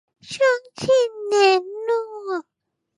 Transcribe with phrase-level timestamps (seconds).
[0.19, 0.39] 中
[0.73, 0.89] 正
[1.29, 2.45] 南路